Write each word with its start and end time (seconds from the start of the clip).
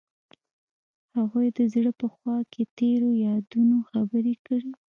هغوی 1.17 1.47
د 1.57 1.59
زړه 1.73 1.91
په 2.01 2.07
خوا 2.13 2.37
کې 2.51 2.63
تیرو 2.77 3.09
یادونو 3.27 3.77
خبرې 3.89 4.35
کړې. 4.45 4.71